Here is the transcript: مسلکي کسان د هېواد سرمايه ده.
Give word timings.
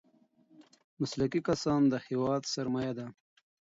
مسلکي 0.99 1.41
کسان 1.49 1.81
د 1.87 1.93
هېواد 2.07 2.41
سرمايه 2.53 2.93
ده. 2.97 3.07